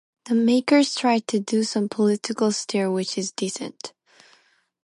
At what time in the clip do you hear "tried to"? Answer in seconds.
0.95-1.39